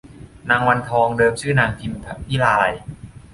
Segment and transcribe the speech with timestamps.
[0.49, 1.93] นางวันทอง เดิมชื่อนางพิม
[2.27, 2.73] พิลาไลย